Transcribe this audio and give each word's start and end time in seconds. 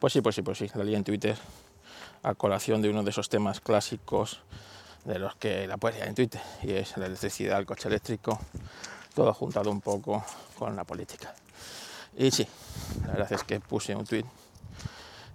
Pues 0.00 0.14
sí, 0.14 0.22
pues 0.22 0.34
sí, 0.34 0.40
pues 0.40 0.56
sí, 0.56 0.66
la 0.74 0.82
en 0.96 1.04
Twitter 1.04 1.36
a 2.22 2.32
colación 2.34 2.80
de 2.80 2.88
uno 2.88 3.02
de 3.02 3.10
esos 3.10 3.28
temas 3.28 3.60
clásicos 3.60 4.40
de 5.04 5.18
los 5.18 5.36
que 5.36 5.66
la 5.66 5.76
puedes 5.76 6.00
en 6.00 6.14
Twitter, 6.14 6.40
y 6.62 6.72
es 6.72 6.96
la 6.96 7.04
electricidad, 7.04 7.58
el 7.58 7.66
coche 7.66 7.88
eléctrico, 7.88 8.40
todo 9.14 9.34
juntado 9.34 9.70
un 9.70 9.82
poco 9.82 10.24
con 10.58 10.74
la 10.74 10.84
política. 10.84 11.34
Y 12.16 12.30
sí, 12.30 12.48
la 13.02 13.12
verdad 13.12 13.30
es 13.30 13.44
que 13.44 13.60
puse 13.60 13.94
un 13.94 14.06
tweet 14.06 14.24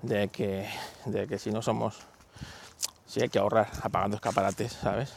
de 0.01 0.29
que, 0.29 0.67
de 1.05 1.27
que 1.27 1.37
si 1.37 1.51
no 1.51 1.61
somos, 1.61 1.99
si 3.05 3.21
hay 3.21 3.29
que 3.29 3.37
ahorrar 3.37 3.69
apagando 3.83 4.15
escaparates, 4.15 4.73
¿sabes? 4.73 5.13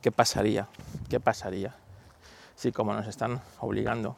¿Qué 0.00 0.10
pasaría? 0.10 0.66
¿Qué 1.08 1.20
pasaría 1.20 1.76
si 2.56 2.72
como 2.72 2.92
nos 2.92 3.06
están 3.06 3.40
obligando 3.60 4.16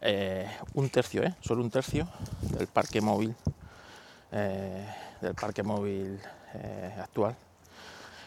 eh, 0.00 0.48
un 0.74 0.88
tercio, 0.90 1.22
¿eh? 1.24 1.34
solo 1.40 1.62
un 1.62 1.70
tercio 1.70 2.08
del 2.40 2.66
parque 2.68 3.00
móvil, 3.00 3.34
eh, 4.32 4.86
del 5.20 5.34
parque 5.34 5.62
móvil 5.62 6.20
actual 7.00 7.36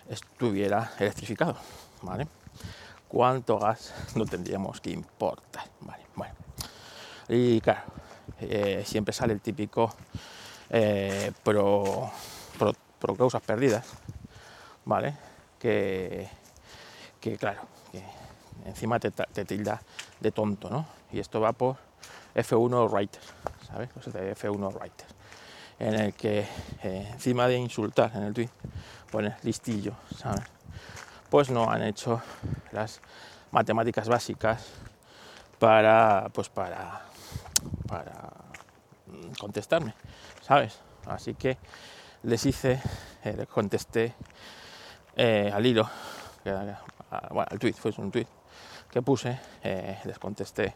estuviera 0.09 0.91
electrificado, 0.99 1.55
¿vale? 2.02 2.27
¿Cuánto 3.07 3.57
gas 3.57 3.94
no 4.16 4.25
tendríamos 4.25 4.81
que 4.81 4.91
importar? 4.91 5.66
Vale, 5.81 6.05
bueno. 6.16 6.35
Y 7.30 7.61
claro, 7.61 7.81
siempre 8.83 9.13
sale 9.13 9.33
el 9.33 9.41
típico 9.41 9.94
pro, 11.44 12.11
pro, 12.99 13.16
causas 13.16 13.41
perdidas, 13.41 13.88
¿vale? 14.85 15.16
Que, 15.58 16.30
que 17.19 17.38
claro, 17.38 17.61
que 17.91 18.03
encima 18.66 18.99
te, 18.99 19.11
tilda 19.45 19.81
de 20.19 20.31
tonto, 20.31 20.69
¿no? 20.69 21.00
Y 21.11 21.20
esto 21.20 21.41
va 21.41 21.51
por 21.51 21.77
F1 22.35 22.89
Writer, 22.89 23.21
¿sabes? 23.67 23.89
de 24.13 24.35
F1 24.35 24.73
Writer, 24.73 25.07
en 25.79 25.93
el 25.95 26.13
que 26.13 26.47
eh, 26.83 27.09
encima 27.11 27.47
de 27.47 27.57
insultar 27.57 28.11
en 28.15 28.23
el 28.23 28.33
tweet 28.33 28.49
pone 29.11 29.36
listillo, 29.44 29.94
¿sabes? 30.17 30.44
Pues 31.30 31.49
no 31.49 31.69
han 31.69 31.83
hecho 31.83 32.21
las 32.71 33.02
matemáticas 33.52 34.08
básicas 34.08 34.66
para, 35.59 36.30
pues 36.33 36.49
para, 36.49 37.02
para 37.88 38.30
contestarme, 39.39 39.93
¿sabes? 40.41 40.80
Así 41.05 41.33
que 41.33 41.58
les 42.23 42.45
hice, 42.45 42.81
eh, 43.23 43.33
les 43.36 43.47
contesté 43.47 44.14
eh, 45.16 45.52
al 45.53 45.66
hilo, 45.66 45.89
bueno, 46.45 46.77
al 47.49 47.59
tweet, 47.59 47.73
fue 47.73 47.91
un 47.97 48.11
tweet 48.11 48.27
que 48.92 49.02
puse, 49.02 49.39
eh, 49.64 49.97
les 50.03 50.20
contesté 50.20 50.75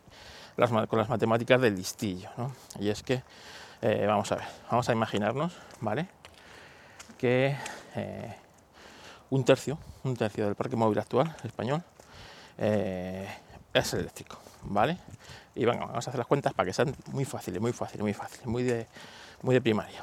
con 0.55 0.97
las 0.97 1.09
matemáticas 1.09 1.59
del 1.59 1.75
listillo. 1.75 2.29
Y 2.79 2.89
es 2.89 3.03
que, 3.03 3.21
eh, 3.81 4.05
vamos 4.07 4.31
a 4.31 4.35
ver, 4.35 4.45
vamos 4.71 4.87
a 4.87 4.93
imaginarnos, 4.93 5.53
¿vale? 5.81 6.07
Que 7.17 7.57
eh, 7.95 8.35
un 9.29 9.43
tercio, 9.43 9.77
un 10.03 10.15
tercio 10.15 10.45
del 10.45 10.55
parque 10.55 10.77
móvil 10.77 10.97
actual 10.99 11.35
español 11.43 11.83
es 12.57 13.93
eléctrico, 13.93 14.39
¿vale? 14.63 14.97
Y 15.55 15.65
venga, 15.65 15.81
vamos 15.81 16.07
a 16.07 16.09
hacer 16.09 16.17
las 16.17 16.27
cuentas 16.27 16.53
para 16.53 16.67
que 16.67 16.73
sean 16.73 16.95
muy 17.11 17.25
fáciles, 17.25 17.59
muy 17.59 17.73
fáciles, 17.73 18.01
muy 18.01 18.13
fáciles, 18.13 18.45
muy 18.45 18.63
de, 18.63 18.87
muy 19.41 19.53
de 19.53 19.61
primaria. 19.61 20.01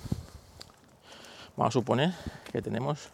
Vamos 1.56 1.74
a 1.74 1.78
suponer 1.78 2.12
que 2.52 2.60
tenemos 2.60 3.08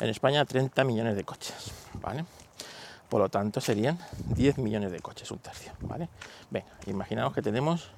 en 0.00 0.10
España 0.10 0.44
30 0.44 0.84
millones 0.84 1.16
de 1.16 1.24
coches, 1.24 1.72
¿vale? 1.94 2.26
Por 3.08 3.20
lo 3.20 3.28
tanto, 3.28 3.60
serían 3.60 3.98
10 4.34 4.58
millones 4.58 4.90
de 4.90 5.00
coches, 5.00 5.30
un 5.30 5.38
tercio, 5.38 5.72
¿vale? 5.80 6.08
Venga, 6.50 6.66
imaginaos 6.86 7.32
que 7.32 7.42
tenemos 7.42 7.90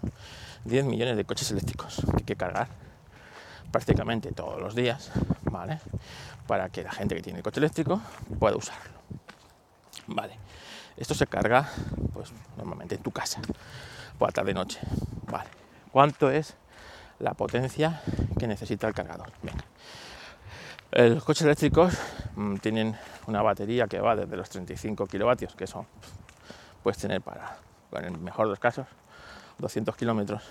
10 0.65 0.85
millones 0.85 1.17
de 1.17 1.25
coches 1.25 1.51
eléctricos 1.51 2.03
que 2.11 2.17
hay 2.19 2.25
que 2.25 2.37
cargar 2.37 2.69
prácticamente 3.71 4.33
todos 4.33 4.61
los 4.61 4.75
días, 4.75 5.11
¿vale? 5.43 5.81
Para 6.47 6.69
que 6.69 6.83
la 6.83 6.93
gente 6.93 7.15
que 7.15 7.23
tiene 7.23 7.43
coche 7.43 7.61
eléctrico 7.61 8.01
pueda 8.39 8.57
usarlo. 8.57 8.99
Vale. 10.07 10.39
Esto 10.97 11.15
se 11.15 11.27
carga, 11.27 11.69
pues, 12.13 12.33
normalmente 12.57 12.97
en 12.97 13.03
tu 13.03 13.11
casa, 13.11 13.41
por 14.19 14.29
la 14.29 14.33
tarde-noche, 14.33 14.81
¿vale? 15.31 15.49
¿Cuánto 15.93 16.31
es 16.31 16.55
la 17.19 17.35
potencia 17.35 18.03
que 18.39 18.47
necesita 18.47 18.89
el 18.89 18.95
cargador? 18.95 19.31
Los 20.91 21.23
coches 21.23 21.43
eléctricos 21.43 21.93
mm, 22.35 22.57
tienen 22.57 22.97
una 23.27 23.43
batería 23.43 23.87
que 23.87 24.01
va 24.01 24.17
desde 24.17 24.35
los 24.37 24.49
35 24.49 25.07
kilovatios, 25.07 25.55
que 25.55 25.65
eso 25.65 25.85
puedes 26.83 26.97
tener 26.97 27.21
para, 27.21 27.59
en 27.93 28.05
el 28.07 28.19
mejor 28.19 28.47
de 28.47 28.51
los 28.51 28.59
casos, 28.59 28.87
200 29.59 29.95
kilómetros, 29.97 30.43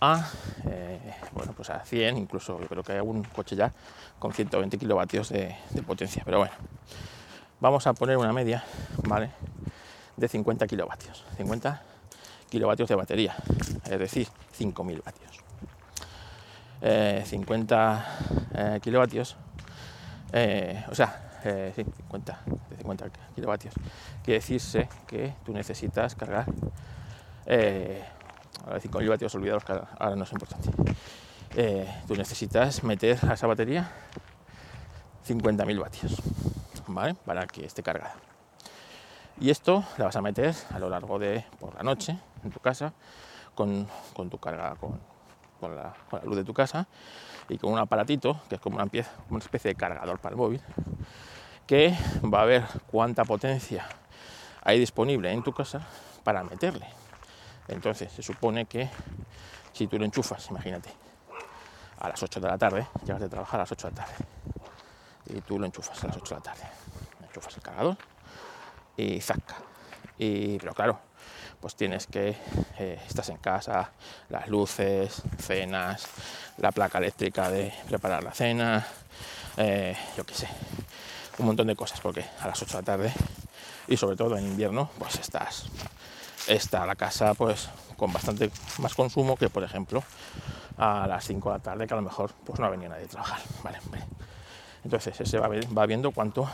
a, 0.00 0.30
eh, 0.66 1.14
bueno, 1.32 1.52
pues 1.56 1.70
a 1.70 1.84
100, 1.84 2.18
incluso 2.18 2.56
creo 2.56 2.84
que 2.84 2.92
hay 2.92 2.98
algún 2.98 3.24
coche 3.24 3.56
ya 3.56 3.72
con 4.20 4.32
120 4.32 4.78
kilovatios 4.78 5.30
de, 5.30 5.56
potencia, 5.84 6.22
pero 6.24 6.38
bueno, 6.38 6.54
vamos 7.60 7.84
a 7.88 7.94
poner 7.94 8.16
una 8.16 8.32
media, 8.32 8.62
¿vale? 9.08 9.30
De 10.16 10.28
50 10.28 10.68
kilovatios, 10.68 11.24
50 11.36 11.82
kilovatios 12.48 12.88
de 12.88 12.94
batería, 12.94 13.34
es 13.84 13.98
decir, 13.98 14.28
5.000 14.56 15.02
vatios. 15.02 15.51
50 16.82 18.06
eh, 18.54 18.80
kilovatios, 18.82 19.36
eh, 20.32 20.84
o 20.90 20.94
sea, 20.94 21.40
eh, 21.44 21.72
50, 21.74 22.40
50 22.78 23.10
kilovatios. 23.34 23.74
Quiere 24.24 24.40
decirse 24.40 24.88
que 25.06 25.34
tú 25.44 25.52
necesitas 25.52 26.14
cargar, 26.14 26.46
eh, 27.46 28.02
ahora 28.64 28.80
5 28.80 28.98
kilovatios, 28.98 29.34
olvidaros 29.34 29.64
que 29.64 29.72
ahora 29.72 30.16
no 30.16 30.24
es 30.24 30.32
importante. 30.32 30.70
Eh, 31.54 31.86
tú 32.08 32.16
necesitas 32.16 32.82
meter 32.82 33.18
a 33.28 33.34
esa 33.34 33.46
batería 33.46 33.90
50.000 35.28 35.80
vatios, 35.80 36.16
¿vale? 36.86 37.14
Para 37.14 37.46
que 37.46 37.64
esté 37.64 37.82
cargada. 37.82 38.14
Y 39.40 39.50
esto 39.50 39.84
la 39.98 40.06
vas 40.06 40.16
a 40.16 40.22
meter 40.22 40.54
a 40.70 40.78
lo 40.78 40.88
largo 40.88 41.18
de 41.18 41.44
por 41.60 41.74
la 41.74 41.82
noche 41.82 42.18
en 42.42 42.50
tu 42.50 42.60
casa 42.60 42.92
con, 43.54 43.86
con 44.14 44.30
tu 44.30 44.38
carga, 44.38 44.76
con, 44.76 44.98
con 45.62 45.76
la, 45.76 45.94
luz 46.24 46.36
de 46.36 46.44
tu 46.44 46.52
casa 46.52 46.88
y 47.48 47.56
con 47.56 47.72
un 47.72 47.78
aparatito 47.78 48.40
que 48.48 48.56
es 48.56 48.60
como 48.60 48.76
una, 48.76 48.86
pieza, 48.86 49.12
una 49.30 49.38
especie 49.38 49.68
de 49.68 49.74
cargador 49.76 50.18
para 50.18 50.32
el 50.32 50.36
móvil 50.36 50.60
que 51.68 51.96
va 52.22 52.42
a 52.42 52.44
ver 52.44 52.64
cuánta 52.90 53.24
potencia 53.24 53.86
hay 54.64 54.80
disponible 54.80 55.30
en 55.30 55.44
tu 55.44 55.52
casa 55.52 55.86
para 56.24 56.42
meterle. 56.42 56.88
Entonces 57.68 58.10
se 58.10 58.22
supone 58.22 58.66
que 58.66 58.90
si 59.72 59.86
tú 59.86 60.00
lo 60.00 60.04
enchufas, 60.04 60.50
imagínate, 60.50 60.90
a 62.00 62.08
las 62.08 62.20
8 62.20 62.40
de 62.40 62.48
la 62.48 62.58
tarde, 62.58 62.84
llegas 63.04 63.20
de 63.20 63.28
trabajar 63.28 63.60
a 63.60 63.62
las 63.62 63.70
8 63.70 63.88
de 63.88 63.94
la 63.94 64.04
tarde 64.04 64.14
y 65.26 65.40
tú 65.42 65.60
lo 65.60 65.66
enchufas 65.66 66.02
a 66.02 66.08
las 66.08 66.16
8 66.16 66.34
de 66.34 66.40
la 66.40 66.42
tarde, 66.42 66.64
enchufas 67.22 67.56
el 67.56 67.62
cargador 67.62 67.96
y 68.96 69.20
zaca. 69.20 69.54
Y, 70.18 70.58
pero 70.58 70.74
claro, 70.74 70.98
pues 71.62 71.76
tienes 71.76 72.08
que, 72.08 72.34
eh, 72.80 73.00
estás 73.06 73.28
en 73.28 73.36
casa, 73.36 73.92
las 74.28 74.48
luces, 74.48 75.22
cenas, 75.38 76.08
la 76.58 76.72
placa 76.72 76.98
eléctrica 76.98 77.48
de 77.48 77.72
preparar 77.86 78.24
la 78.24 78.32
cena, 78.32 78.84
eh, 79.56 79.96
yo 80.16 80.26
qué 80.26 80.34
sé, 80.34 80.48
un 81.38 81.46
montón 81.46 81.68
de 81.68 81.76
cosas, 81.76 82.00
porque 82.00 82.24
a 82.40 82.48
las 82.48 82.60
8 82.60 82.72
de 82.72 82.82
la 82.82 82.84
tarde 82.84 83.12
y 83.86 83.96
sobre 83.96 84.16
todo 84.16 84.36
en 84.36 84.44
invierno, 84.44 84.90
pues 84.98 85.14
estás, 85.20 85.66
está 86.48 86.84
la 86.84 86.96
casa 86.96 87.32
pues 87.34 87.68
con 87.96 88.12
bastante 88.12 88.50
más 88.78 88.94
consumo 88.94 89.36
que 89.36 89.48
por 89.48 89.62
ejemplo 89.62 90.02
a 90.78 91.06
las 91.06 91.24
5 91.24 91.48
de 91.48 91.58
la 91.58 91.62
tarde 91.62 91.86
que 91.86 91.94
a 91.94 91.96
lo 91.96 92.02
mejor 92.02 92.32
pues 92.44 92.58
no 92.58 92.66
ha 92.66 92.70
venido 92.70 92.90
nadie 92.90 93.04
a 93.04 93.08
trabajar, 93.08 93.40
vale, 93.62 93.78
Entonces 94.82 95.20
ese 95.20 95.38
va, 95.38 95.48
va 95.48 95.86
viendo 95.86 96.10
cuánto, 96.10 96.50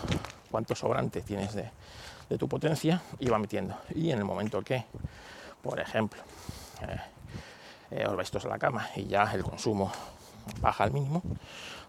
cuánto 0.51 0.75
sobrante 0.75 1.23
tienes 1.23 1.55
de, 1.55 1.71
de 2.29 2.39
tu 2.39 2.49
potencia 2.49 3.03
y 3.19 3.29
va 3.29 3.39
metiendo. 3.39 3.77
Y 3.95 4.11
en 4.11 4.19
el 4.19 4.25
momento 4.25 4.63
que, 4.63 4.85
por 5.63 5.81
ejemplo, 5.81 6.23
eh, 6.83 7.01
eh, 7.91 8.07
os 8.07 8.17
vais 8.17 8.31
todos 8.31 8.45
a 8.45 8.49
la 8.49 8.59
cama 8.59 8.89
y 8.97 9.07
ya 9.07 9.33
el 9.33 9.43
consumo 9.43 9.91
baja 10.61 10.85
al 10.85 10.93
mínimo, 10.93 11.23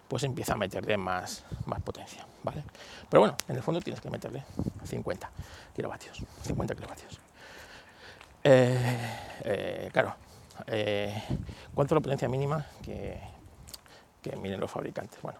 pues 0.07 0.23
empieza 0.23 0.53
a 0.53 0.57
meterle 0.57 0.97
más, 0.97 1.43
más 1.65 1.81
potencia, 1.81 2.25
¿vale? 2.43 2.63
Pero 3.09 3.21
bueno, 3.21 3.35
en 3.47 3.55
el 3.55 3.63
fondo 3.63 3.79
tienes 3.81 4.01
que 4.01 4.09
meterle 4.09 4.43
50 4.85 5.29
kilovatios, 5.75 6.23
50 6.43 6.75
kilovatios. 6.75 7.19
Eh, 8.43 9.89
claro, 9.91 10.15
¿cuánto 11.73 11.95
es 11.95 11.97
la 11.97 12.01
potencia 12.01 12.29
mínima 12.29 12.65
que, 12.83 13.19
que 14.21 14.35
miren 14.35 14.59
los 14.59 14.71
fabricantes? 14.71 15.21
Bueno, 15.21 15.39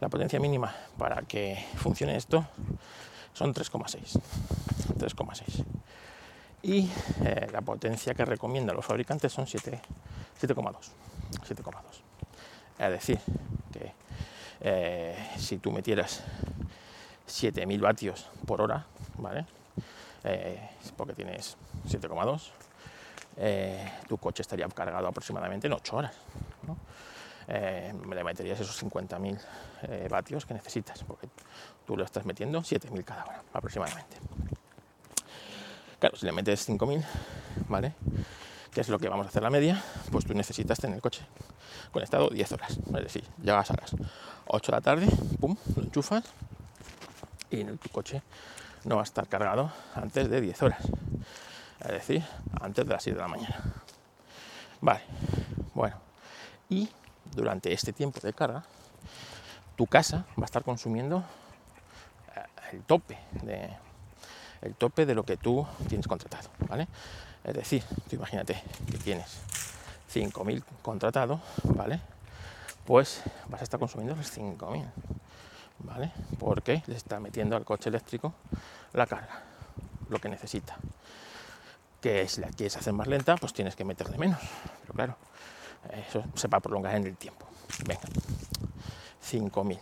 la 0.00 0.08
potencia 0.08 0.38
mínima 0.38 0.74
para 0.98 1.22
que 1.22 1.64
funcione 1.76 2.16
esto 2.16 2.46
son 3.36 3.52
3,6. 3.52 4.18
3,6. 4.98 5.64
Y 6.62 6.90
eh, 7.22 7.46
la 7.52 7.60
potencia 7.60 8.14
que 8.14 8.24
recomiendan 8.24 8.74
los 8.74 8.84
fabricantes 8.84 9.30
son 9.30 9.44
7,2. 9.44 9.78
7,2. 10.40 11.74
Es 12.78 12.90
decir, 12.90 13.18
que 13.72 13.92
eh, 14.62 15.32
si 15.36 15.58
tú 15.58 15.70
metieras 15.70 16.22
7000 17.26 17.78
vatios 17.78 18.26
por 18.46 18.62
hora, 18.62 18.86
¿vale? 19.18 19.44
Eh, 20.24 20.70
porque 20.96 21.12
tienes 21.12 21.58
7,2, 21.88 22.40
eh, 23.36 23.92
tu 24.08 24.16
coche 24.16 24.40
estaría 24.40 24.66
cargado 24.68 25.08
aproximadamente 25.08 25.66
en 25.66 25.74
8 25.74 25.96
horas. 25.96 26.14
Eh, 27.48 27.92
le 28.08 28.24
meterías 28.24 28.58
esos 28.58 28.82
50.000 28.82 29.40
eh, 29.82 30.08
vatios 30.10 30.44
que 30.44 30.54
necesitas, 30.54 31.04
porque 31.04 31.28
tú 31.86 31.96
lo 31.96 32.04
estás 32.04 32.24
metiendo 32.24 32.60
7.000 32.60 33.04
cada 33.04 33.24
hora 33.24 33.42
aproximadamente. 33.52 34.16
Claro, 35.98 36.16
si 36.16 36.26
le 36.26 36.32
metes 36.32 36.68
5.000, 36.68 37.04
¿vale? 37.68 37.94
Que 38.72 38.80
es 38.80 38.88
lo 38.88 38.98
que 38.98 39.08
vamos 39.08 39.26
a 39.26 39.28
hacer 39.28 39.42
la 39.42 39.50
media, 39.50 39.82
pues 40.10 40.26
tú 40.26 40.34
necesitas 40.34 40.78
tener 40.78 40.96
el 40.96 41.02
coche 41.02 41.24
conectado 41.92 42.28
10 42.28 42.52
horas. 42.52 42.78
Es 42.78 43.02
decir, 43.02 43.24
llegas 43.42 43.70
a 43.70 43.74
las 43.74 43.94
8 44.46 44.72
de 44.72 44.76
la 44.76 44.80
tarde, 44.80 45.06
pum, 45.40 45.56
lo 45.76 45.82
enchufas 45.82 46.24
y 47.50 47.64
tu 47.64 47.88
coche 47.90 48.22
no 48.84 48.96
va 48.96 49.02
a 49.02 49.04
estar 49.04 49.26
cargado 49.28 49.72
antes 49.94 50.28
de 50.28 50.40
10 50.40 50.62
horas. 50.62 50.82
Es 51.80 51.92
decir, 51.92 52.22
antes 52.60 52.86
de 52.86 52.92
las 52.92 53.02
7 53.02 53.16
de 53.16 53.22
la 53.22 53.28
mañana. 53.28 53.56
Vale, 54.80 55.02
bueno. 55.74 55.96
Y 56.68 56.88
durante 57.36 57.72
este 57.72 57.92
tiempo 57.92 58.18
de 58.20 58.32
carga, 58.32 58.64
tu 59.76 59.86
casa 59.86 60.24
va 60.38 60.42
a 60.42 60.44
estar 60.46 60.64
consumiendo 60.64 61.22
eh, 62.34 62.40
el 62.72 62.82
tope 62.82 63.18
de, 63.42 63.70
el 64.62 64.74
tope 64.74 65.06
de 65.06 65.14
lo 65.14 65.24
que 65.24 65.36
tú 65.36 65.66
tienes 65.88 66.08
contratado, 66.08 66.48
¿vale? 66.68 66.88
Es 67.44 67.54
decir, 67.54 67.84
tú 68.08 68.16
imagínate 68.16 68.60
que 68.90 68.98
tienes 68.98 69.38
5.000 70.12 70.64
contratado, 70.82 71.40
¿vale? 71.62 72.00
Pues 72.84 73.22
vas 73.48 73.60
a 73.60 73.64
estar 73.64 73.78
consumiendo 73.78 74.16
los 74.16 74.36
5.000, 74.36 74.84
¿vale? 75.80 76.12
Porque 76.38 76.82
le 76.86 76.96
está 76.96 77.20
metiendo 77.20 77.54
al 77.56 77.64
coche 77.64 77.90
eléctrico 77.90 78.34
la 78.94 79.06
carga, 79.06 79.42
lo 80.08 80.18
que 80.18 80.28
necesita. 80.28 80.76
Que 82.00 82.26
si 82.28 82.40
la 82.40 82.48
quieres 82.48 82.76
hacer 82.76 82.92
más 82.92 83.06
lenta, 83.06 83.36
pues 83.36 83.52
tienes 83.52 83.76
que 83.76 83.84
meterle 83.84 84.18
menos. 84.18 84.40
Pero 84.82 84.94
claro, 84.94 85.16
eso 85.92 86.24
se 86.34 86.48
va 86.48 86.58
a 86.58 86.60
prolongar 86.60 86.94
en 86.96 87.06
el 87.06 87.16
tiempo. 87.16 87.46
Venga, 87.86 88.02
5.000. 89.30 89.78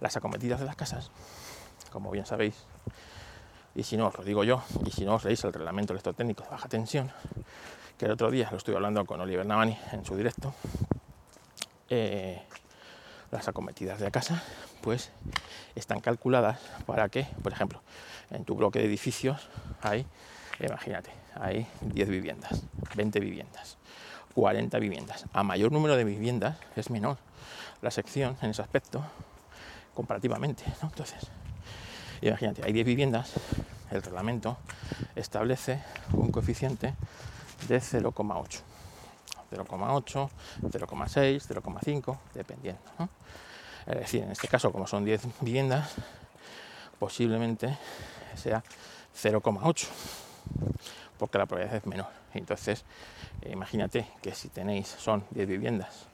Las 0.00 0.16
acometidas 0.16 0.60
de 0.60 0.66
las 0.66 0.76
casas, 0.76 1.10
como 1.90 2.10
bien 2.10 2.26
sabéis, 2.26 2.66
y 3.74 3.82
si 3.82 3.96
no 3.96 4.08
os 4.08 4.16
lo 4.16 4.24
digo 4.24 4.44
yo, 4.44 4.62
y 4.84 4.90
si 4.90 5.04
no 5.04 5.14
os 5.14 5.24
leéis 5.24 5.44
el 5.44 5.52
reglamento 5.52 5.92
electrotécnico 5.92 6.44
de 6.44 6.50
baja 6.50 6.68
tensión, 6.68 7.10
que 7.98 8.06
el 8.06 8.10
otro 8.10 8.30
día 8.30 8.48
lo 8.50 8.56
estuve 8.56 8.76
hablando 8.76 9.04
con 9.04 9.20
Oliver 9.20 9.46
Navani 9.46 9.78
en 9.92 10.04
su 10.04 10.16
directo, 10.16 10.54
eh, 11.88 12.42
las 13.30 13.48
acometidas 13.48 13.98
de 13.98 14.06
la 14.06 14.10
casa, 14.10 14.42
pues 14.80 15.10
están 15.74 16.00
calculadas 16.00 16.58
para 16.86 17.08
que, 17.08 17.26
por 17.42 17.52
ejemplo, 17.52 17.82
en 18.30 18.44
tu 18.44 18.54
bloque 18.54 18.78
de 18.78 18.86
edificios 18.86 19.48
hay, 19.82 20.06
imagínate, 20.60 21.10
hay 21.34 21.66
10 21.82 22.08
viviendas, 22.08 22.62
20 22.94 23.20
viviendas, 23.20 23.78
40 24.36 24.78
viviendas. 24.78 25.24
A 25.32 25.42
mayor 25.42 25.72
número 25.72 25.96
de 25.96 26.04
viviendas 26.04 26.58
es 26.76 26.90
menor 26.90 27.16
la 27.80 27.90
sección 27.90 28.36
en 28.42 28.50
ese 28.50 28.60
aspecto 28.60 29.02
comparativamente. 29.94 30.62
Entonces, 30.82 31.26
imagínate, 32.20 32.62
hay 32.62 32.74
10 32.74 32.84
viviendas, 32.84 33.32
el 33.90 34.02
reglamento 34.02 34.58
establece 35.14 35.82
un 36.12 36.30
coeficiente 36.30 36.94
de 37.66 37.78
0,8. 37.78 38.60
0,8, 39.50 40.28
0,6, 40.60 41.48
0,5, 41.48 42.18
dependiendo. 42.34 42.82
Es 43.86 43.98
decir, 44.00 44.22
en 44.22 44.32
este 44.32 44.48
caso, 44.48 44.70
como 44.70 44.86
son 44.86 45.06
10 45.06 45.40
viviendas, 45.40 45.94
posiblemente 46.98 47.78
sea 48.34 48.62
0,8, 49.14 49.86
porque 51.18 51.38
la 51.38 51.46
probabilidad 51.46 51.78
es 51.78 51.86
menor. 51.86 52.25
Entonces, 52.38 52.84
eh, 53.42 53.50
imagínate 53.52 54.06
que 54.22 54.34
si 54.34 54.48
tenéis, 54.48 54.88
son 54.88 55.24
10 55.30 55.48
viviendas 55.48 56.06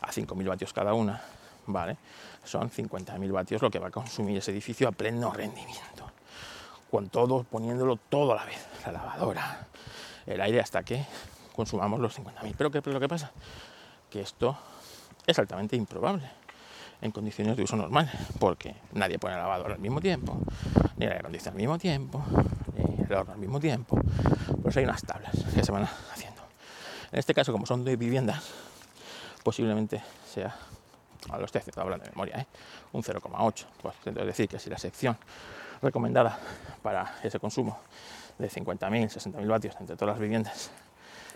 a 0.00 0.10
5.000 0.10 0.48
vatios 0.48 0.72
cada 0.72 0.94
una, 0.94 1.22
¿vale? 1.66 1.96
Son 2.44 2.70
50.000 2.70 3.32
vatios 3.32 3.62
lo 3.62 3.70
que 3.70 3.78
va 3.78 3.88
a 3.88 3.90
consumir 3.90 4.38
ese 4.38 4.50
edificio 4.50 4.88
a 4.88 4.92
pleno 4.92 5.32
rendimiento. 5.32 6.10
Con 6.90 7.08
todo, 7.10 7.44
poniéndolo 7.44 7.96
todo 7.96 8.32
a 8.32 8.36
la 8.36 8.44
vez, 8.44 8.66
la 8.86 8.92
lavadora, 8.92 9.66
el 10.26 10.40
aire, 10.40 10.60
hasta 10.60 10.82
que 10.82 11.04
consumamos 11.54 12.00
los 12.00 12.18
50.000. 12.18 12.54
Pero 12.56 12.70
¿qué 12.70 12.80
lo 12.90 13.00
que 13.00 13.08
pasa? 13.08 13.30
Que 14.10 14.22
esto 14.22 14.56
es 15.26 15.38
altamente 15.38 15.76
improbable 15.76 16.30
en 17.00 17.12
condiciones 17.12 17.56
de 17.56 17.62
uso 17.62 17.76
normal, 17.76 18.10
porque 18.40 18.74
nadie 18.92 19.18
pone 19.18 19.34
la 19.34 19.42
lavadora 19.42 19.74
al 19.74 19.80
mismo 19.80 20.00
tiempo, 20.00 20.38
ni 20.96 21.06
el 21.06 21.12
aire 21.12 21.26
al 21.26 21.54
mismo 21.54 21.78
tiempo, 21.78 22.24
al 23.14 23.38
mismo 23.38 23.60
tiempo. 23.60 23.98
Pues 24.62 24.76
hay 24.76 24.84
unas 24.84 25.02
tablas 25.02 25.32
que 25.54 25.64
se 25.64 25.72
van 25.72 25.84
haciendo. 25.84 26.42
En 27.12 27.18
este 27.18 27.34
caso, 27.34 27.52
como 27.52 27.66
son 27.66 27.84
de 27.84 27.96
viviendas, 27.96 28.42
posiblemente 29.42 30.02
sea, 30.26 30.54
lo 31.36 31.44
estoy 31.44 31.62
hablando 31.76 32.04
de 32.04 32.10
memoria, 32.10 32.40
¿eh? 32.40 32.46
un 32.92 33.02
0,8. 33.02 33.64
Pues, 33.82 33.94
es 34.04 34.14
decir, 34.14 34.48
que 34.48 34.58
si 34.58 34.70
la 34.70 34.78
sección 34.78 35.16
recomendada 35.82 36.38
para 36.82 37.16
ese 37.22 37.38
consumo 37.38 37.78
de 38.38 38.50
50.000, 38.50 39.08
60.000 39.08 39.48
vatios 39.48 39.76
entre 39.80 39.96
todas 39.96 40.14
las 40.14 40.20
viviendas 40.20 40.70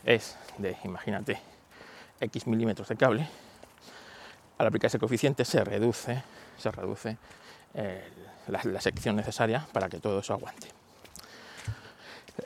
es 0.05 0.37
de, 0.59 0.77
imagínate, 0.85 1.41
X 2.21 2.47
milímetros 2.47 2.89
de 2.89 2.97
cable, 2.97 3.29
al 4.59 4.67
aplicar 4.67 4.89
ese 4.89 4.99
coeficiente 4.99 5.45
se 5.45 5.65
reduce, 5.65 6.23
se 6.57 6.71
reduce 6.71 7.17
la, 8.49 8.81
sección 8.81 9.17
necesaria 9.17 9.67
para 9.73 9.89
que 9.89 9.99
todo 9.99 10.21
eso 10.21 10.35
aguante. 10.35 10.69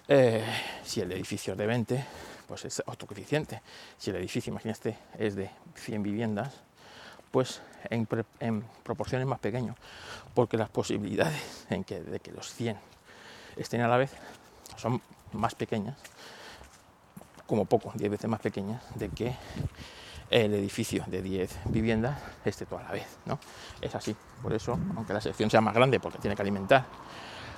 Eh, 0.08 0.44
si 0.84 1.00
el 1.00 1.12
edificio 1.12 1.52
es 1.52 1.58
de 1.58 1.66
20, 1.66 2.04
pues 2.46 2.64
es 2.64 2.82
otro. 2.86 3.08
Si 3.98 4.10
el 4.10 4.16
edificio, 4.16 4.50
imagínate, 4.50 4.96
es 5.18 5.36
de 5.36 5.50
100 5.74 6.02
viviendas, 6.02 6.54
pues 7.30 7.60
en, 7.90 8.06
proporciones 8.82 9.26
más 9.26 9.38
pequeño, 9.38 9.76
porque 10.34 10.56
las 10.56 10.68
posibilidades 10.68 11.66
de 11.68 12.20
que 12.20 12.32
los 12.32 12.52
100 12.52 12.76
estén 13.56 13.80
a 13.80 13.88
la 13.88 13.96
vez 13.96 14.10
son 14.76 15.00
más 15.32 15.54
pequeñas, 15.54 15.96
como 17.46 17.64
poco, 17.64 17.92
10 17.94 18.10
veces 18.10 18.30
más 18.30 18.40
pequeñas, 18.40 18.82
de 18.96 19.08
que 19.10 19.36
el 20.30 20.54
edificio 20.54 21.04
de 21.06 21.22
10 21.22 21.58
viviendas 21.66 22.18
esté 22.44 22.66
toda 22.66 22.82
la 22.82 22.92
vez. 22.92 23.06
¿no? 23.26 23.38
Es 23.80 23.94
así. 23.94 24.16
Por 24.42 24.52
eso, 24.52 24.78
aunque 24.96 25.12
la 25.12 25.20
sección 25.20 25.50
sea 25.50 25.60
más 25.60 25.74
grande, 25.74 26.00
porque 26.00 26.18
tiene 26.18 26.34
que 26.34 26.42
alimentar 26.42 26.84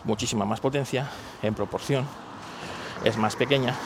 muchísima 0.05 0.45
más 0.45 0.61
potencia, 0.61 1.09
en 1.43 1.55
proporción 1.55 2.06
es 3.05 3.17
más 3.17 3.37
pequeña 3.37 3.77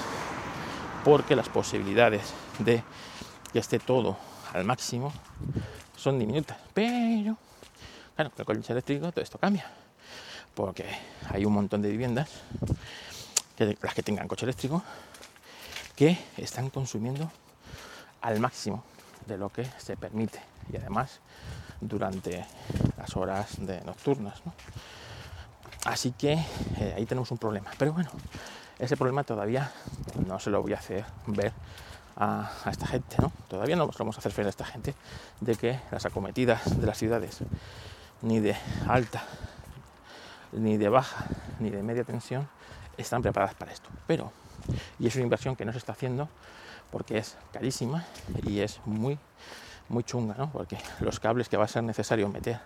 porque 1.05 1.37
las 1.37 1.49
posibilidades 1.49 2.33
de 2.59 2.83
que 3.53 3.59
esté 3.59 3.79
todo 3.79 4.17
al 4.53 4.65
máximo 4.65 5.13
son 5.97 6.19
diminutas. 6.19 6.57
Pero, 6.75 7.37
claro, 8.15 8.31
con 8.31 8.57
el 8.57 8.63
coche 8.63 8.73
eléctrico 8.73 9.11
todo 9.11 9.23
esto 9.23 9.39
cambia, 9.39 9.71
porque 10.55 10.87
hay 11.29 11.45
un 11.45 11.53
montón 11.53 11.83
de 11.83 11.91
viviendas, 11.91 12.29
que, 13.57 13.77
las 13.81 13.95
que 13.95 14.03
tengan 14.03 14.29
coche 14.29 14.47
eléctrico, 14.47 14.83
que 15.97 16.17
están 16.37 16.71
consumiendo 16.71 17.31
al 18.21 18.41
máximo 18.41 18.85
de 19.27 19.37
lo 19.37 19.51
que 19.51 19.67
se 19.79 19.97
permite 19.97 20.41
y 20.73 20.77
además 20.77 21.21
durante 21.81 22.45
las 22.97 23.17
horas 23.17 23.65
de 23.65 23.81
nocturnas. 23.83 24.41
Así 25.85 26.13
que 26.13 26.33
eh, 26.33 26.95
ahí 26.97 27.07
tenemos 27.07 27.31
un 27.31 27.39
problema. 27.39 27.71
Pero 27.77 27.93
bueno, 27.93 28.11
ese 28.79 28.97
problema 28.97 29.25
todavía 29.25 29.71
no 30.27 30.39
se 30.39 30.51
lo 30.51 30.63
voy 30.63 30.73
a 30.75 30.77
hacer 30.77 31.05
ver 31.27 31.53
a, 32.17 32.51
esta 32.71 32.87
gente, 32.87 33.17
¿no? 33.21 33.33
Todavía 33.49 33.77
no 33.77 33.87
lo 33.87 33.93
vamos 33.99 34.17
a 34.17 34.21
hacer 34.21 34.33
ver 34.33 34.47
a 34.47 34.51
esta 34.51 34.65
gente 34.65 34.95
de 35.41 35.57
que 35.57 35.81
las 35.91 36.07
acometidas 36.07 36.79
de 36.79 36.87
las 36.87 36.99
ciudades, 36.99 37.39
ni 38.23 38.39
de 38.39 38.57
alta, 38.89 39.25
ni 40.53 40.77
de 40.77 40.89
baja, 40.89 41.27
ni 41.59 41.71
de 41.71 41.83
media 41.83 42.05
tensión, 42.05 42.49
están 42.97 43.23
preparadas 43.23 43.55
para 43.55 43.73
esto. 43.73 43.89
Pero, 44.07 44.33
y 44.99 45.09
es 45.09 45.15
una 45.17 45.25
inversión 45.25 45.57
que 45.57 45.65
no 45.65 45.73
se 45.73 45.79
está 45.79 45.93
haciendo 45.93 46.29
porque 46.93 47.19
es 47.19 47.37
carísima 47.53 48.05
y 48.45 48.61
es 48.61 48.81
muy, 48.85 49.19
muy 49.89 50.05
chunga, 50.05 50.35
¿no? 50.37 50.51
Porque 50.53 50.79
los 51.01 51.19
cables 51.19 51.49
que 51.49 51.57
va 51.57 51.65
a 51.65 51.69
ser 51.69 51.83
necesario 51.83 52.29
meter 52.29 52.61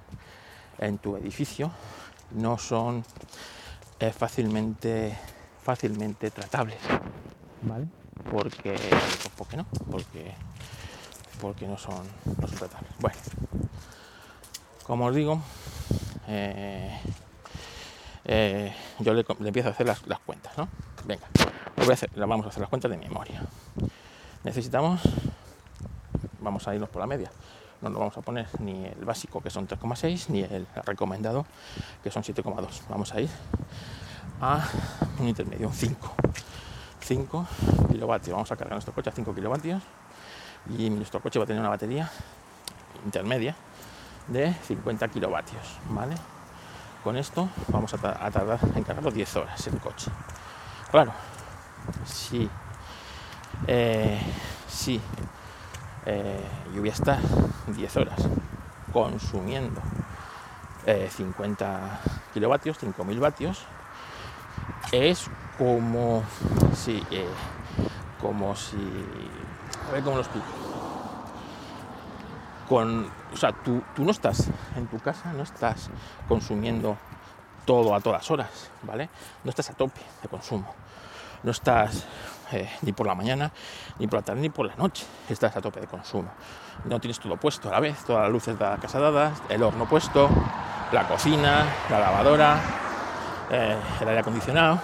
en 0.78 0.99
tu 0.99 1.16
edificio 1.16 1.70
no 2.33 2.59
son 2.59 3.04
eh, 4.00 4.12
fácilmente 4.12 5.16
fácilmente 5.66 6.30
tratables, 6.30 6.78
¿vale? 7.62 7.88
Porque, 8.30 8.78
¿por 9.37 9.49
qué 9.49 9.56
no? 9.56 9.66
Porque, 9.90 10.33
porque 11.40 11.66
no, 11.66 11.76
son, 11.76 12.06
no 12.40 12.47
son 12.47 12.56
tratables. 12.56 12.92
Bueno, 13.00 13.18
como 14.87 15.06
os 15.06 15.14
digo, 15.16 15.42
eh, 16.28 17.00
eh, 18.26 18.73
yo 19.00 19.12
le, 19.12 19.25
empiezo 19.40 19.71
a 19.71 19.73
hacer 19.73 19.87
las, 19.88 19.99
cuentas, 20.25 20.56
¿no? 20.56 20.68
Venga, 21.04 21.26
voy 21.78 21.90
a 21.90 21.95
hacer, 21.95 22.11
vamos 22.14 22.47
a 22.47 22.50
hacer 22.50 22.61
las 22.61 22.71
cuentas 22.71 22.88
de 22.92 22.99
memoria. 22.99 23.42
Necesitamos, 24.45 25.00
vamos 26.38 26.68
a 26.68 26.76
irnos 26.76 26.90
por 26.90 27.00
la 27.00 27.09
media, 27.09 27.28
no 27.87 27.90
nos 27.90 28.00
vamos 28.00 28.19
a 28.19 28.23
poner 28.23 28.47
ni 28.61 28.85
el 28.85 29.05
básico 29.05 29.40
que 29.40 29.50
son 29.50 29.69
3,6 29.69 30.28
ni 30.28 30.40
el 30.40 30.66
recomendado 30.85 31.47
que 32.02 32.11
son 32.11 32.23
7,2. 32.23 32.83
Vamos 32.88 33.12
a 33.14 33.21
ir 33.21 33.31
a 34.40 34.66
un 35.19 35.28
intermedio, 35.28 35.69
un 35.69 35.75
5. 35.75 36.14
5 37.00 37.47
kilovatios. 37.90 38.35
Vamos 38.35 38.50
a 38.50 38.57
cargar 38.57 38.73
nuestro 38.75 38.93
coche 38.93 39.11
a 39.11 39.12
5 39.12 39.35
kilovatios 39.35 39.83
y 40.76 40.90
nuestro 40.90 41.21
coche 41.21 41.38
va 41.38 41.45
a 41.45 41.47
tener 41.47 41.61
una 41.61 41.69
batería 41.69 42.11
intermedia 43.05 43.55
de 44.26 44.52
50 44.52 45.09
kilovatios, 45.09 45.78
¿vale? 45.90 46.16
Con 47.05 47.16
esto 47.16 47.49
vamos 47.69 47.95
a, 47.95 47.99
tardar 47.99 48.59
en 48.75 48.83
cargarlo 48.83 49.12
10 49.12 49.37
horas 49.37 49.66
el 49.69 49.78
coche. 49.78 50.11
Claro, 50.90 51.12
si, 52.05 52.49
eh, 53.69 54.21
si 54.69 55.00
eh, 56.07 56.41
yo 56.75 56.81
voy 56.81 56.91
a 56.91 56.93
estar 56.93 57.19
10 57.67 57.97
horas 57.97 58.21
consumiendo 58.93 59.81
50 60.87 62.01
eh, 62.07 62.11
kilovatios, 62.33 62.79
5000 62.79 63.21
vatios, 63.21 63.67
es 64.93 65.29
como 65.59 66.23
si, 66.75 67.03
eh, 67.11 67.27
como 68.21 68.55
si, 68.55 68.77
a 69.89 69.93
ver 69.93 70.03
cómo 70.05 70.17
lo 70.17 70.23
explico. 70.23 70.47
Con, 72.69 73.11
o 73.33 73.37
sea, 73.37 73.53
tú, 73.53 73.83
tú 73.95 74.05
no 74.05 74.11
estás 74.11 74.49
en 74.77 74.87
tu 74.87 74.99
casa, 74.99 75.33
no 75.33 75.43
estás 75.43 75.91
consumiendo 76.29 76.97
todo 77.65 77.95
a 77.95 78.01
todas 78.01 78.31
horas, 78.31 78.71
¿vale? 78.83 79.09
No 79.45 79.51
estás 79.51 79.71
a 79.71 79.75
tope 79.75 80.01
de 80.23 80.29
consumo. 80.29 80.73
No 81.43 81.50
estás 81.50 82.07
eh, 82.52 82.71
ni 82.83 82.93
por 82.93 83.07
la 83.07 83.14
mañana, 83.14 83.50
ni 83.99 84.07
por 84.07 84.21
la 84.21 84.25
tarde, 84.25 84.40
ni 84.40 84.50
por 84.50 84.66
la 84.66 84.76
noche. 84.76 85.05
Estás 85.28 85.57
a 85.57 85.61
tope 85.61 85.81
de 85.81 85.87
consumo. 85.87 86.31
No 86.85 87.00
tienes 87.00 87.19
todo 87.19 87.37
puesto 87.37 87.69
a 87.69 87.73
la 87.73 87.81
vez, 87.81 88.05
todas 88.05 88.23
las 88.23 88.31
luces 88.31 88.59
de 88.59 88.64
la 88.64 88.76
casa 88.76 89.00
dadas, 89.00 89.43
el 89.49 89.62
horno 89.62 89.88
puesto, 89.88 90.28
la 90.93 91.09
cocina, 91.09 91.66
la 91.90 91.99
lavadora, 91.99 92.61
eh, 93.50 93.76
el 94.00 94.09
aire 94.09 94.21
acondicionado. 94.21 94.81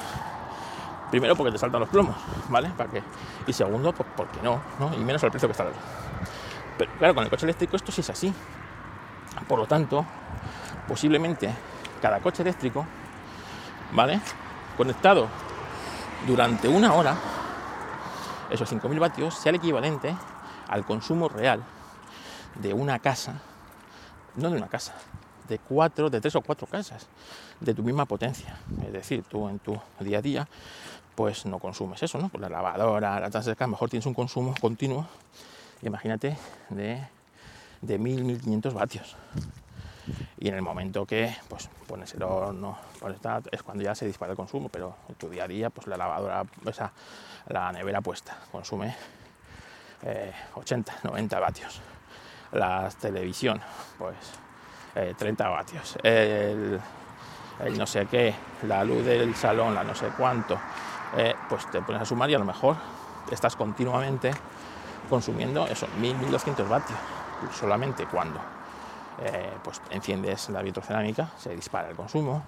Primero 1.10 1.36
porque 1.36 1.52
te 1.52 1.58
saltan 1.58 1.80
los 1.80 1.90
plomos, 1.90 2.16
¿vale? 2.48 2.70
¿Para 2.70 2.90
qué? 2.90 3.02
Y 3.46 3.52
segundo, 3.52 3.92
pues 3.92 4.08
porque 4.16 4.40
no. 4.42 4.60
Y 4.96 5.04
menos 5.04 5.22
al 5.22 5.30
precio 5.30 5.48
que 5.48 5.52
está 5.52 5.64
luz. 5.64 5.74
Pero 6.78 6.90
claro, 6.98 7.14
con 7.14 7.24
el 7.24 7.30
coche 7.30 7.44
eléctrico 7.44 7.76
esto 7.76 7.92
sí 7.92 8.00
es 8.00 8.10
así. 8.10 8.32
Por 9.46 9.58
lo 9.58 9.66
tanto, 9.66 10.04
posiblemente 10.88 11.52
cada 12.00 12.18
coche 12.20 12.42
eléctrico, 12.42 12.86
¿vale? 13.92 14.20
Conectado 14.76 15.28
durante 16.26 16.68
una 16.68 16.94
hora, 16.94 17.16
esos 18.50 18.70
5.000 18.72 18.98
vatios 18.98 19.34
sea 19.34 19.50
el 19.50 19.56
equivalente 19.56 20.14
al 20.68 20.84
consumo 20.84 21.28
real 21.28 21.62
de 22.60 22.72
una 22.72 22.98
casa, 22.98 23.40
no 24.36 24.50
de 24.50 24.56
una 24.56 24.68
casa, 24.68 24.94
de 25.48 25.58
cuatro, 25.58 26.10
de 26.10 26.20
tres 26.20 26.36
o 26.36 26.40
cuatro 26.40 26.66
casas 26.66 27.06
de 27.60 27.74
tu 27.74 27.82
misma 27.82 28.06
potencia. 28.06 28.56
Es 28.86 28.92
decir, 28.92 29.24
tú 29.24 29.48
en 29.48 29.58
tu 29.58 29.78
día 30.00 30.18
a 30.18 30.22
día, 30.22 30.48
pues 31.14 31.46
no 31.46 31.58
consumes 31.58 32.02
eso, 32.02 32.18
¿no? 32.18 32.28
Por 32.28 32.40
la 32.40 32.48
lavadora, 32.48 33.20
la 33.20 33.28
de 33.28 33.50
a 33.50 33.54
lo 33.60 33.68
mejor 33.68 33.90
tienes 33.90 34.06
un 34.06 34.14
consumo 34.14 34.54
continuo, 34.60 35.06
imagínate, 35.82 36.36
de, 36.70 37.06
de 37.80 37.98
1000, 37.98 38.24
1500 38.24 38.74
vatios. 38.74 39.16
Y 40.38 40.48
en 40.48 40.54
el 40.54 40.62
momento 40.62 41.06
que 41.06 41.34
pues, 41.48 41.68
pones 41.86 42.14
el 42.14 42.22
horno, 42.22 42.78
pones 42.98 43.20
es 43.50 43.62
cuando 43.62 43.84
ya 43.84 43.94
se 43.94 44.06
dispara 44.06 44.32
el 44.32 44.36
consumo, 44.36 44.68
pero 44.68 44.96
en 45.08 45.14
tu 45.14 45.28
día 45.28 45.44
a 45.44 45.48
día, 45.48 45.70
pues 45.70 45.86
la 45.86 45.96
lavadora, 45.96 46.44
esa, 46.66 46.92
la 47.48 47.72
nevera 47.72 48.00
puesta, 48.00 48.36
consume 48.50 48.94
80, 50.54 50.92
eh, 50.92 50.96
90 51.04 51.40
vatios. 51.40 51.80
La 52.52 52.90
televisión, 53.00 53.60
pues 53.98 54.16
30 55.16 55.44
eh, 55.44 55.48
vatios. 55.48 55.98
El, 56.02 56.80
no 57.78 57.86
sé 57.86 58.06
qué, 58.06 58.34
la 58.66 58.82
luz 58.82 59.04
del 59.04 59.34
salón, 59.36 59.74
la 59.74 59.84
no 59.84 59.94
sé 59.94 60.08
cuánto, 60.16 60.58
eh, 61.16 61.34
pues 61.48 61.70
te 61.70 61.80
pones 61.82 62.02
a 62.02 62.04
sumar 62.04 62.28
y 62.28 62.34
a 62.34 62.38
lo 62.38 62.44
mejor 62.44 62.76
estás 63.30 63.54
continuamente 63.54 64.32
consumiendo 65.08 65.66
esos 65.66 65.88
1000, 65.94 66.16
1200 66.16 66.68
vatios, 66.68 66.98
solamente 67.52 68.06
cuando 68.06 68.40
eh, 69.20 69.52
pues 69.62 69.80
enciendes 69.90 70.48
la 70.48 70.62
vitrocerámica, 70.62 71.30
se 71.38 71.54
dispara 71.54 71.88
el 71.88 71.96
consumo, 71.96 72.42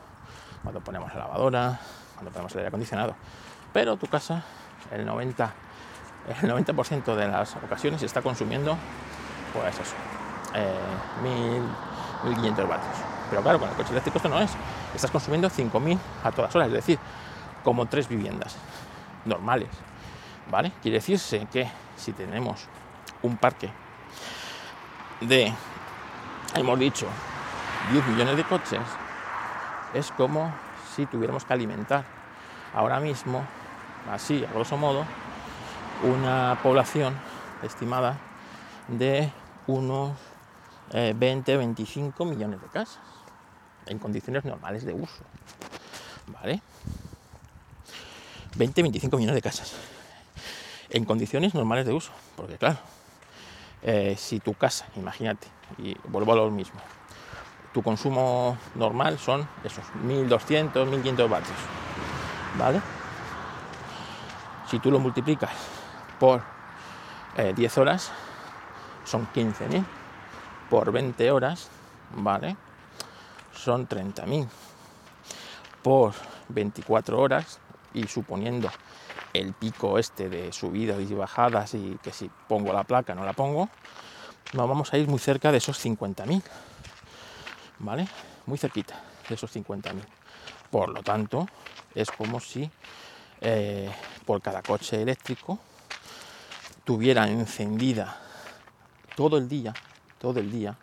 cuando 0.62 0.80
ponemos 0.80 1.12
la 1.14 1.20
lavadora, 1.20 1.78
cuando 2.14 2.30
ponemos 2.30 2.52
el 2.52 2.58
aire 2.58 2.68
acondicionado. 2.68 3.14
Pero 3.72 3.96
tu 3.96 4.06
casa, 4.06 4.42
el 4.90 5.06
90%, 5.06 5.50
el 6.42 6.48
90 6.48 7.16
de 7.16 7.28
las 7.28 7.56
ocasiones 7.56 8.02
está 8.02 8.22
consumiendo, 8.22 8.76
pues 9.52 9.78
eso, 9.78 9.94
1500 11.22 12.68
vatios. 12.68 12.96
Pero 13.30 13.42
claro, 13.42 13.58
con 13.58 13.68
el 13.68 13.74
coche 13.74 13.90
eléctrico 13.90 14.18
esto 14.18 14.28
no 14.28 14.40
es. 14.40 14.52
Estás 14.94 15.10
consumiendo 15.10 15.50
5000 15.50 15.98
a 16.22 16.32
todas 16.32 16.54
horas, 16.54 16.68
es 16.68 16.74
decir, 16.74 16.98
como 17.62 17.86
tres 17.86 18.08
viviendas 18.08 18.56
normales. 19.24 19.68
¿Vale? 20.50 20.72
Quiere 20.82 20.98
decirse 20.98 21.46
que 21.50 21.68
si 21.96 22.12
tenemos 22.12 22.66
un 23.22 23.36
parque 23.36 23.70
de, 25.20 25.52
hemos 26.54 26.78
dicho, 26.78 27.06
10 27.92 28.06
millones 28.08 28.36
de 28.36 28.44
coches, 28.44 28.80
es 29.92 30.10
como 30.12 30.52
si 30.94 31.06
tuviéramos 31.06 31.44
que 31.44 31.52
alimentar 31.52 32.04
ahora 32.72 33.00
mismo, 33.00 33.44
así, 34.10 34.44
a 34.44 34.52
grosso 34.52 34.76
modo, 34.76 35.04
una 36.02 36.58
población 36.62 37.16
estimada 37.62 38.18
de 38.88 39.30
unos 39.66 40.12
20, 40.92 41.52
eh, 41.52 41.56
25 41.56 42.24
millones 42.24 42.60
de 42.60 42.68
casas 42.68 43.00
en 43.86 43.98
condiciones 43.98 44.44
normales 44.44 44.84
de 44.84 44.92
uso. 44.92 45.22
¿Vale? 46.26 46.62
20, 48.56 48.82
25 48.82 49.16
millones 49.16 49.34
de 49.34 49.42
casas 49.42 49.74
en 50.90 51.04
condiciones 51.04 51.54
normales 51.54 51.86
de 51.86 51.92
uso. 51.92 52.12
Porque 52.36 52.56
claro, 52.56 52.78
eh, 53.82 54.14
si 54.18 54.40
tu 54.40 54.54
casa, 54.54 54.86
imagínate, 54.96 55.48
y 55.78 55.96
vuelvo 56.08 56.32
a 56.32 56.36
lo 56.36 56.50
mismo, 56.50 56.80
tu 57.72 57.82
consumo 57.82 58.56
normal 58.74 59.18
son 59.18 59.48
esos 59.64 59.84
1200, 60.02 60.86
1500 60.86 61.30
vatios. 61.30 61.58
¿Vale? 62.58 62.80
Si 64.70 64.78
tú 64.78 64.90
lo 64.90 64.98
multiplicas 64.98 65.50
por 66.18 66.42
10 67.36 67.76
eh, 67.76 67.80
horas, 67.80 68.12
son 69.04 69.28
15.000 69.34 69.84
por 70.70 70.92
20 70.92 71.30
horas, 71.30 71.68
¿vale? 72.16 72.56
Son 73.52 73.88
30.000 73.88 74.48
por 75.82 76.14
24 76.48 77.20
horas 77.20 77.58
y 77.92 78.06
suponiendo 78.06 78.70
el 79.32 79.52
pico 79.52 79.98
este 79.98 80.28
de 80.28 80.52
subidas 80.52 80.98
y 81.00 81.14
bajadas 81.14 81.74
y 81.74 81.98
que 82.02 82.12
si 82.12 82.30
pongo 82.48 82.72
la 82.72 82.84
placa 82.84 83.14
no 83.14 83.24
la 83.24 83.32
pongo, 83.32 83.68
nos 84.54 84.68
vamos 84.68 84.92
a 84.92 84.98
ir 84.98 85.08
muy 85.08 85.18
cerca 85.18 85.52
de 85.52 85.58
esos 85.58 85.84
50.000, 85.84 86.42
¿vale? 87.80 88.08
Muy 88.46 88.58
cerquita 88.58 89.00
de 89.28 89.34
esos 89.34 89.54
50.000. 89.54 90.00
Por 90.70 90.88
lo 90.88 91.02
tanto, 91.02 91.46
es 91.94 92.10
como 92.10 92.40
si 92.40 92.70
eh, 93.40 93.90
por 94.24 94.40
cada 94.40 94.62
coche 94.62 95.02
eléctrico 95.02 95.58
tuviera 96.84 97.28
encendida 97.28 98.20
todo 99.14 99.38
el 99.38 99.48
día 99.48 99.74
todo 100.24 100.40
el 100.40 100.50
día 100.50 100.74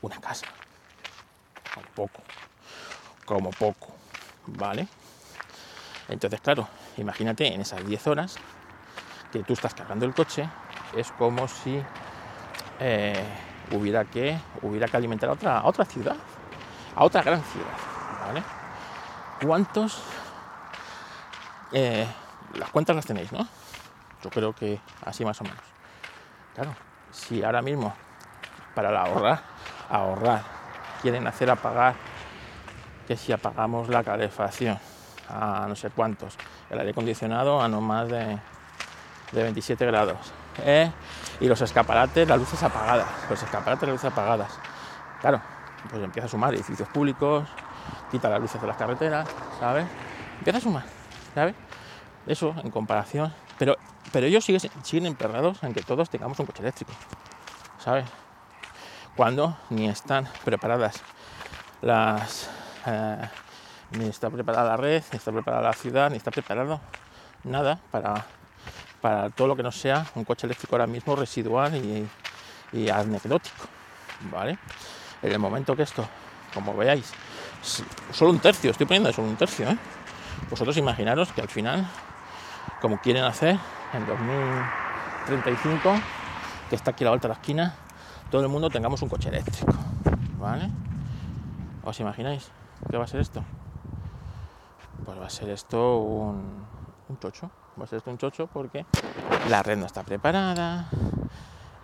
una 0.00 0.18
casa. 0.18 0.46
Como 1.74 1.86
poco. 1.94 2.22
Como 3.26 3.50
poco. 3.50 3.88
¿Vale? 4.46 4.88
Entonces, 6.08 6.40
claro, 6.40 6.66
imagínate 6.96 7.52
en 7.52 7.60
esas 7.60 7.86
10 7.86 8.06
horas 8.06 8.36
que 9.30 9.42
tú 9.42 9.52
estás 9.52 9.74
cargando 9.74 10.06
el 10.06 10.14
coche, 10.14 10.48
es 10.96 11.12
como 11.12 11.46
si 11.48 11.82
eh, 12.80 13.22
hubiera, 13.72 14.04
que, 14.04 14.38
hubiera 14.62 14.88
que 14.88 14.96
alimentar 14.96 15.28
a 15.28 15.32
otra, 15.32 15.62
otra 15.64 15.84
ciudad, 15.84 16.16
a 16.94 17.04
otra 17.04 17.22
gran 17.22 17.42
ciudad. 17.44 17.66
¿Cuántos? 19.44 20.02
Eh, 21.72 22.06
las 22.54 22.70
cuentas 22.70 22.96
las 22.96 23.06
tenéis, 23.06 23.32
¿no? 23.32 23.46
Yo 24.22 24.30
creo 24.30 24.52
que 24.54 24.80
así 25.04 25.24
más 25.24 25.40
o 25.40 25.44
menos. 25.44 25.62
Claro, 26.54 26.74
si 27.10 27.42
ahora 27.42 27.62
mismo 27.62 27.94
para 28.74 29.00
ahorrar, 29.00 29.40
ahorrar. 29.88 30.42
Quieren 31.02 31.26
hacer 31.26 31.50
apagar, 31.50 31.94
que 33.06 33.16
si 33.16 33.32
apagamos 33.32 33.88
la 33.88 34.04
calefacción 34.04 34.78
a 35.28 35.66
no 35.66 35.74
sé 35.74 35.90
cuántos, 35.90 36.36
el 36.68 36.78
aire 36.78 36.90
acondicionado 36.90 37.60
a 37.60 37.68
no 37.68 37.80
más 37.80 38.08
de, 38.08 38.38
de 39.32 39.42
27 39.42 39.86
grados. 39.86 40.32
¿Eh? 40.58 40.90
Y 41.40 41.46
los 41.46 41.60
escaparates, 41.60 42.28
las 42.28 42.38
luces 42.38 42.62
apagadas, 42.62 43.06
los 43.28 43.42
escaparates, 43.42 43.88
las 43.88 43.94
luces 43.94 44.12
apagadas. 44.12 44.58
Claro, 45.20 45.40
pues 45.88 46.02
empieza 46.02 46.26
a 46.26 46.30
sumar 46.30 46.54
edificios 46.54 46.88
públicos, 46.88 47.48
quita 48.10 48.28
las 48.28 48.40
luces 48.40 48.60
de 48.60 48.66
las 48.66 48.76
carreteras, 48.76 49.28
¿sabes? 49.58 49.86
Empieza 50.38 50.58
a 50.58 50.62
sumar, 50.62 50.84
¿sabes? 51.34 51.54
Eso 52.26 52.54
en 52.62 52.70
comparación. 52.70 53.32
Pero, 53.58 53.76
pero 54.12 54.26
ellos 54.26 54.44
siguen, 54.44 54.60
siguen 54.82 55.06
emperrados 55.06 55.62
en 55.62 55.72
que 55.72 55.82
todos 55.82 56.08
tengamos 56.10 56.38
un 56.38 56.46
coche 56.46 56.62
eléctrico, 56.62 56.92
¿sabes? 57.78 58.06
cuando 59.20 59.56
ni 59.68 59.86
están 59.86 60.28
preparadas 60.46 61.02
las 61.82 62.48
eh, 62.86 63.28
ni 63.90 64.06
está 64.06 64.30
preparada 64.30 64.70
la 64.70 64.76
red, 64.78 65.02
ni 65.12 65.16
está 65.16 65.30
preparada 65.30 65.62
la 65.62 65.72
ciudad, 65.74 66.10
ni 66.10 66.16
está 66.16 66.30
preparado 66.30 66.80
nada 67.44 67.78
para, 67.90 68.24
para 69.00 69.30
todo 69.30 69.48
lo 69.48 69.56
que 69.56 69.62
no 69.62 69.72
sea 69.72 70.06
un 70.14 70.24
coche 70.24 70.46
eléctrico 70.46 70.74
ahora 70.74 70.86
mismo 70.86 71.16
residual 71.16 71.74
y, 72.72 72.88
anecdótico, 72.88 73.66
¿vale? 74.30 74.58
En 75.22 75.32
el 75.32 75.38
momento 75.38 75.74
que 75.74 75.82
esto, 75.82 76.06
como 76.54 76.76
veáis, 76.76 77.12
solo 78.12 78.30
un 78.30 78.38
tercio, 78.38 78.70
estoy 78.70 78.86
poniendo 78.86 79.12
solo 79.12 79.28
un 79.28 79.36
tercio, 79.36 79.68
¿eh? 79.68 79.76
Vosotros 80.48 80.76
imaginaros 80.76 81.32
que 81.32 81.40
al 81.40 81.48
final, 81.48 81.86
como 82.80 83.00
quieren 83.00 83.24
hacer 83.24 83.58
en 83.92 84.06
2035, 84.06 85.94
que 86.68 86.76
está 86.76 86.92
aquí 86.92 87.04
a 87.04 87.06
la 87.06 87.10
vuelta 87.10 87.28
de 87.28 87.34
la 87.34 87.40
esquina, 87.40 87.74
todo 88.30 88.42
el 88.42 88.48
mundo 88.48 88.70
tengamos 88.70 89.02
un 89.02 89.08
coche 89.08 89.28
eléctrico, 89.28 89.74
¿vale? 90.38 90.70
¿Os 91.82 91.98
imagináis 91.98 92.50
qué 92.88 92.96
va 92.96 93.04
a 93.04 93.08
ser 93.08 93.20
esto? 93.20 93.42
Pues 95.04 95.18
va 95.18 95.26
a 95.26 95.30
ser 95.30 95.50
esto 95.50 95.98
un, 95.98 96.64
un 97.08 97.18
chocho, 97.18 97.50
ser 97.86 97.98
esto 97.98 98.10
un 98.10 98.18
chocho 98.18 98.46
porque 98.46 98.86
la 99.48 99.62
red 99.62 99.76
no 99.76 99.86
está 99.86 100.02
preparada, 100.02 100.88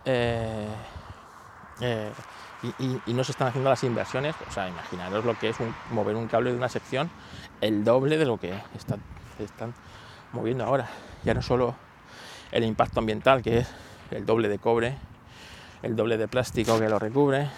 eh, 0.05 0.69
eh, 1.81 2.13
y, 3.07 3.13
no 3.13 3.23
se 3.25 3.33
están 3.33 3.49
haciendo 3.49 3.71
las 3.71 3.83
inversiones, 3.85 4.35
o 4.49 4.53
sea, 4.53 4.69
imaginaros 4.69 5.25
lo 5.25 5.39
que 5.39 5.51
es 5.51 5.57
mover 5.91 6.17
un 6.17 6.27
cable 6.27 6.51
de 6.51 6.57
una 6.57 6.69
sección 6.69 7.11
el 7.61 7.85
doble 7.85 8.17
de 8.19 8.25
lo 8.25 8.39
que 8.39 8.55
están, 8.75 9.01
están 9.39 9.75
moviendo 10.33 10.65
ahora. 10.65 10.89
Ya 11.25 11.35
no 11.35 11.43
solo 11.43 11.75
el 12.51 12.65
impacto 12.65 13.01
ambiental, 13.01 13.43
que 13.43 13.59
es 13.59 13.69
el 14.11 14.25
doble 14.25 14.49
de 14.49 14.59
cobre, 14.59 14.97
el 15.83 15.97
doble 15.97 16.17
de 16.17 16.29
plástico 16.29 16.79
que 16.79 16.89
lo 16.89 16.99
recubre, 16.99 17.49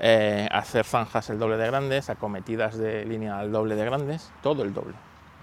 eh, 0.00 0.48
hacer 0.50 0.84
zanjas 0.84 1.28
el 1.30 1.38
doble 1.38 1.56
de 1.56 1.66
grandes, 1.66 2.08
acometidas 2.08 2.78
de 2.78 3.04
línea 3.04 3.38
al 3.38 3.52
doble 3.52 3.74
de 3.74 3.84
grandes, 3.84 4.30
todo 4.42 4.62
el 4.62 4.72
doble, 4.72 4.94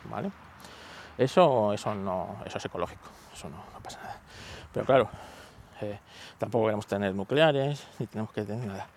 ¿vale? 0.10 0.32
Eso, 1.18 1.74
eso 1.74 1.96
no, 1.96 2.38
eso 2.46 2.58
es 2.58 2.66
ecológico, 2.66 3.08
eso 3.34 3.50
no, 3.50 3.58
no 3.58 3.80
pasa 3.82 4.00
nada. 4.02 4.20
Pero 4.74 4.86
claro, 4.86 5.10
eh, 5.82 6.00
tampoco 6.38 6.66
queremos 6.66 6.88
tener 6.88 7.16
nucleares, 7.16 7.88
ni 8.00 8.08
tenemos 8.08 8.32
que 8.34 8.44
tener 8.44 8.66
nada. 8.66 8.88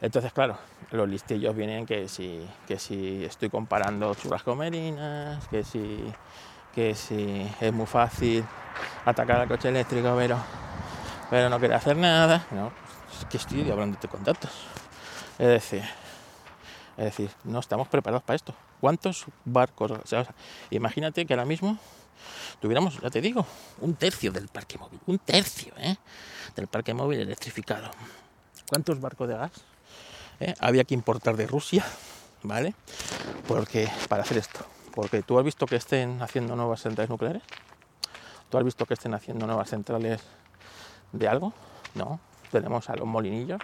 Entonces, 0.00 0.32
claro, 0.32 0.58
los 0.90 1.08
listillos 1.08 1.54
vienen 1.56 1.86
que 1.86 2.08
si, 2.08 2.46
que 2.66 2.78
si 2.78 3.24
estoy 3.24 3.48
comparando 3.48 4.14
churrasco 4.14 4.54
merinas, 4.54 5.46
que 5.48 5.64
si, 5.64 6.12
que 6.74 6.94
si 6.94 7.50
es 7.60 7.72
muy 7.72 7.86
fácil 7.86 8.44
atacar 9.04 9.40
al 9.40 9.48
coche 9.48 9.68
eléctrico, 9.68 10.14
pero, 10.16 10.36
pero 11.30 11.48
no 11.48 11.58
quiere 11.58 11.74
hacer 11.74 11.96
nada. 11.96 12.44
No, 12.50 12.72
es 13.18 13.24
que 13.26 13.38
estoy 13.38 13.70
hablando 13.70 13.98
de 14.00 14.08
contactos. 14.08 14.50
Es 15.38 15.48
decir, 15.48 15.82
es 16.96 17.04
decir, 17.04 17.30
no 17.44 17.60
estamos 17.60 17.88
preparados 17.88 18.22
para 18.22 18.36
esto. 18.36 18.54
¿Cuántos 18.80 19.26
barcos? 19.44 19.92
imagínate 20.70 21.26
que 21.26 21.32
ahora 21.32 21.44
mismo 21.44 21.78
tuviéramos, 22.60 23.00
ya 23.00 23.10
te 23.10 23.20
digo, 23.20 23.46
un 23.80 23.94
tercio 23.94 24.32
del 24.32 24.48
parque 24.48 24.78
móvil, 24.78 25.00
un 25.06 25.18
tercio 25.18 25.72
¿eh? 25.78 25.96
del 26.54 26.66
parque 26.66 26.94
móvil 26.94 27.20
electrificado. 27.20 27.90
¿Cuántos 28.68 29.00
barcos 29.00 29.28
de 29.28 29.36
gas 29.36 29.52
eh? 30.40 30.54
había 30.60 30.84
que 30.84 30.94
importar 30.94 31.36
de 31.36 31.46
Rusia? 31.46 31.84
¿Vale? 32.42 32.74
Porque, 33.48 33.88
para 34.08 34.22
hacer 34.22 34.38
esto, 34.38 34.64
porque 34.94 35.22
tú 35.22 35.38
has 35.38 35.44
visto 35.44 35.66
que 35.66 35.76
estén 35.76 36.22
haciendo 36.22 36.54
nuevas 36.54 36.82
centrales 36.82 37.10
nucleares, 37.10 37.42
tú 38.50 38.58
has 38.58 38.64
visto 38.64 38.86
que 38.86 38.94
estén 38.94 39.14
haciendo 39.14 39.46
nuevas 39.46 39.68
centrales 39.70 40.22
de 41.12 41.28
algo, 41.28 41.52
no, 41.94 42.20
tenemos 42.50 42.88
a 42.90 42.96
los 42.96 43.06
molinillos, 43.06 43.60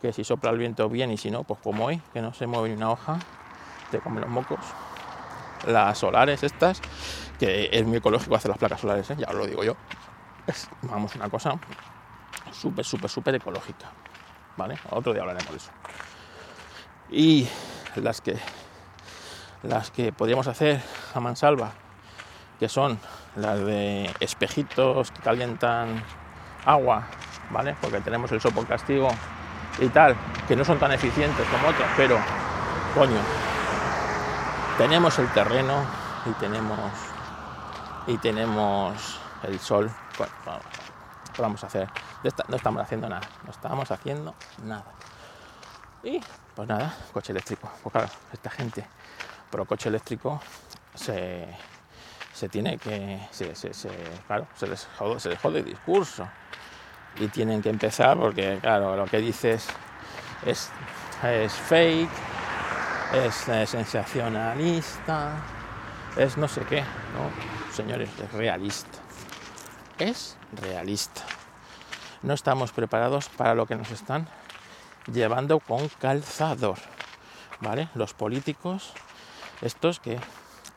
que 0.00 0.12
si 0.12 0.24
sopla 0.24 0.50
el 0.50 0.58
viento 0.58 0.88
bien 0.88 1.10
y 1.10 1.16
si 1.16 1.30
no, 1.30 1.44
pues 1.44 1.60
como 1.60 1.86
hoy, 1.86 2.00
que 2.12 2.20
no 2.20 2.32
se 2.34 2.46
mueve 2.46 2.70
ni 2.70 2.74
una 2.76 2.90
hoja, 2.90 3.18
te 3.90 4.00
comen 4.00 4.22
los 4.22 4.30
mocos. 4.30 4.60
Las 5.66 5.98
solares 5.98 6.42
estas, 6.42 6.80
que 7.38 7.70
es 7.72 7.86
muy 7.86 7.98
ecológico 7.98 8.36
hacer 8.36 8.50
las 8.50 8.58
placas 8.58 8.80
solares, 8.80 9.10
¿eh? 9.10 9.16
ya 9.18 9.28
os 9.28 9.34
lo 9.34 9.46
digo 9.46 9.64
yo. 9.64 9.76
Es, 10.46 10.68
vamos, 10.82 11.14
una 11.16 11.28
cosa 11.28 11.58
súper, 12.52 12.84
súper, 12.84 13.10
súper 13.10 13.34
ecológica. 13.34 13.90
¿Vale? 14.56 14.78
Otro 14.90 15.12
día 15.12 15.22
hablaremos 15.22 15.50
de 15.50 15.56
eso. 15.56 15.70
Y 17.10 17.48
las 17.96 18.20
que 18.20 18.38
las 19.62 19.90
que 19.90 20.12
podríamos 20.12 20.46
hacer 20.46 20.80
a 21.14 21.20
mansalva, 21.20 21.72
que 22.58 22.68
son 22.68 22.98
las 23.36 23.58
de 23.64 24.10
espejitos 24.20 25.10
que 25.10 25.20
calientan 25.20 26.02
agua, 26.64 27.04
¿vale? 27.50 27.76
Porque 27.80 28.00
tenemos 28.00 28.30
el 28.32 28.40
sopo 28.40 28.64
castigo 28.64 29.08
y 29.78 29.88
tal, 29.88 30.16
que 30.48 30.56
no 30.56 30.64
son 30.64 30.78
tan 30.78 30.92
eficientes 30.92 31.46
como 31.48 31.68
otras, 31.68 31.90
pero 31.96 32.18
coño, 32.94 33.18
tenemos 34.78 35.18
el 35.18 35.32
terreno 35.32 35.84
y 36.26 36.30
tenemos 36.32 36.78
y 38.06 38.18
tenemos 38.18 39.20
el 39.42 39.58
sol. 39.58 39.90
Bueno, 40.18 40.32
vamos 41.38 41.64
a 41.64 41.66
hacer? 41.66 41.88
No 42.48 42.56
estamos 42.56 42.82
haciendo 42.82 43.08
nada, 43.08 43.26
no 43.44 43.50
estamos 43.50 43.90
haciendo 43.90 44.34
nada. 44.62 44.84
Y 46.02 46.20
pues 46.54 46.68
nada, 46.68 46.94
coche 47.12 47.32
eléctrico. 47.32 47.70
Pues 47.82 47.92
claro, 47.92 48.08
esta 48.32 48.50
gente 48.50 48.86
pro 49.50 49.64
coche 49.64 49.88
eléctrico 49.88 50.40
se, 50.94 51.46
se 52.32 52.48
tiene 52.48 52.78
que. 52.78 53.28
Se, 53.30 53.52
claro, 54.26 54.46
se 54.56 54.66
les, 54.66 54.88
jode, 54.98 55.20
se 55.20 55.30
les 55.30 55.40
jode 55.40 55.60
el 55.60 55.64
discurso. 55.64 56.28
Y 57.18 57.28
tienen 57.28 57.62
que 57.62 57.70
empezar 57.70 58.18
porque, 58.18 58.58
claro, 58.60 58.94
lo 58.94 59.06
que 59.06 59.18
dices 59.18 59.66
es, 60.44 60.70
es 61.22 61.52
fake, 61.52 62.10
es 63.12 63.34
sensacionalista, 63.70 65.42
es 66.16 66.36
no 66.36 66.48
sé 66.48 66.62
qué, 66.62 66.80
¿no? 66.80 67.30
señores, 67.72 68.10
es 68.22 68.32
realista. 68.32 68.98
Es 69.98 70.36
realista. 70.52 71.22
No 72.22 72.34
estamos 72.34 72.72
preparados 72.72 73.28
para 73.28 73.54
lo 73.54 73.66
que 73.66 73.76
nos 73.76 73.90
están 73.90 74.28
llevando 75.12 75.60
con 75.60 75.88
calzador. 76.00 76.78
¿Vale? 77.60 77.88
Los 77.94 78.12
políticos, 78.12 78.92
estos 79.62 80.00
que, 80.00 80.18